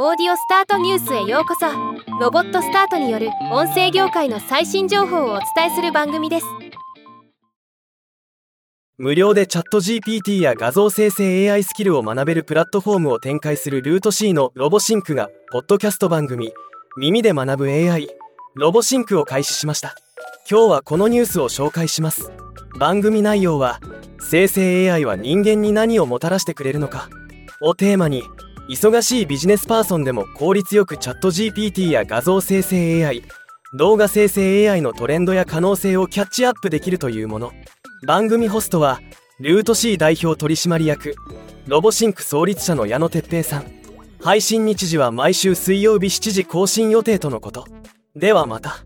[0.00, 1.66] オーディオスタートニュースへようこそ。
[2.20, 6.46] ロボットスタートによる音声業界の最新情報をお伝えする番組です。
[8.96, 16.52] 無料でチャット GPT や画像生成 AI スキルを学べるプラットフォームを展開するルート C のロボシンクがポッドキャスト番組
[16.96, 18.06] 耳で学ぶ AI
[18.54, 19.96] ロボシンクを開始しました。
[20.48, 22.30] 今日はこのニュースを紹介します。
[22.78, 23.80] 番組内容は
[24.20, 27.08] 生成 AI は人間に何をもたらしてくれるのか。
[27.60, 28.22] をテーマに
[28.68, 33.22] 忙しいビジネスパーソンでも効率よくチャット GPT や画像生成 AI
[33.74, 37.52] 動画生成 AI のトレンドや可能性をキャッチアップできるというもの。
[38.06, 39.00] 番組ホストは
[39.40, 41.14] ルート C 代表取締役
[41.66, 43.72] ロボシンク創立者の矢野哲平さん。
[44.20, 47.64] 配信日時は毎週水曜日7時更新予定とのこと。
[48.14, 48.84] ではまた。